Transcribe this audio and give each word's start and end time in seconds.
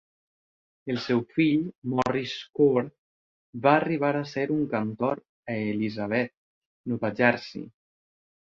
El 0.93 0.97
seu 1.01 1.19
fill, 1.33 1.59
Morris 1.91 2.33
Schorr, 2.37 2.85
va 3.67 3.75
arribar 3.81 4.11
a 4.21 4.25
ser 4.33 4.47
un 4.57 4.65
cantor 4.73 5.23
a 5.57 5.59
Elizabeth, 5.75 6.37
Nova 6.95 7.17
Jersey. 7.21 7.71